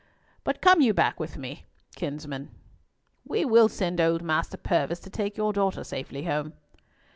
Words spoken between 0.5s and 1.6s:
come you back with